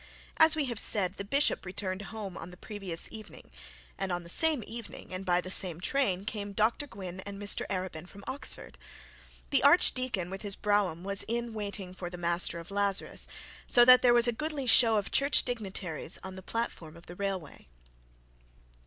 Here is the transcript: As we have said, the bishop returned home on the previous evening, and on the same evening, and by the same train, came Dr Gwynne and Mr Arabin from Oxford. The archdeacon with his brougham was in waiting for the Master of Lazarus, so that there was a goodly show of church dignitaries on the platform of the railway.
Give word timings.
As 0.37 0.55
we 0.55 0.65
have 0.65 0.79
said, 0.79 1.17
the 1.17 1.23
bishop 1.23 1.63
returned 1.63 2.01
home 2.09 2.35
on 2.35 2.49
the 2.49 2.57
previous 2.57 3.07
evening, 3.11 3.51
and 3.99 4.11
on 4.11 4.23
the 4.23 4.29
same 4.29 4.63
evening, 4.65 5.13
and 5.13 5.23
by 5.23 5.41
the 5.41 5.51
same 5.51 5.79
train, 5.79 6.25
came 6.25 6.53
Dr 6.53 6.87
Gwynne 6.87 7.19
and 7.19 7.39
Mr 7.39 7.67
Arabin 7.67 8.09
from 8.09 8.23
Oxford. 8.25 8.79
The 9.51 9.61
archdeacon 9.61 10.31
with 10.31 10.41
his 10.41 10.55
brougham 10.55 11.03
was 11.03 11.21
in 11.27 11.53
waiting 11.53 11.93
for 11.93 12.09
the 12.09 12.17
Master 12.17 12.57
of 12.57 12.71
Lazarus, 12.71 13.27
so 13.67 13.85
that 13.85 14.01
there 14.01 14.11
was 14.15 14.27
a 14.27 14.31
goodly 14.31 14.65
show 14.65 14.97
of 14.97 15.11
church 15.11 15.43
dignitaries 15.45 16.17
on 16.23 16.35
the 16.35 16.41
platform 16.41 16.97
of 16.97 17.05
the 17.05 17.15
railway. 17.15 17.67